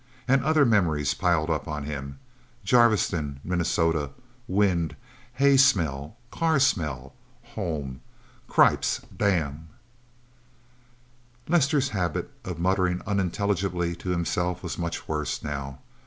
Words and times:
And 0.27 0.43
other 0.43 0.65
memories 0.65 1.13
piled 1.13 1.51
up 1.51 1.67
on 1.67 1.83
him: 1.83 2.17
Jarviston, 2.65 3.39
Minnesota. 3.43 4.09
Wind. 4.47 4.95
Hay 5.33 5.57
smell, 5.57 6.17
car 6.31 6.57
smell. 6.59 7.13
Home... 7.53 8.01
Cripes...! 8.47 9.01
Damn...! 9.15 9.67
Lester's 11.47 11.89
habit 11.89 12.31
of 12.43 12.57
muttering 12.57 13.03
unintelligibly 13.05 13.95
to 13.97 14.09
himself 14.09 14.63
was 14.63 14.79
much 14.79 15.07
worse, 15.07 15.43
now. 15.43 15.77